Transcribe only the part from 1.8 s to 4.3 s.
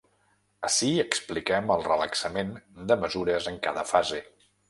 relaxament de mesures en cada fase.